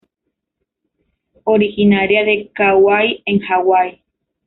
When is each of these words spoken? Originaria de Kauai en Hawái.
Originaria 1.43 2.25
de 2.25 2.49
Kauai 2.55 3.21
en 3.25 3.39
Hawái. 3.41 4.01